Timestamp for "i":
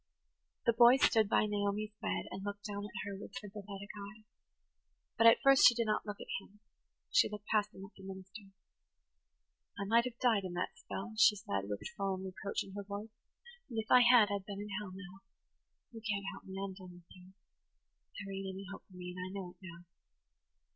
9.77-9.85, 13.91-14.01, 19.23-19.29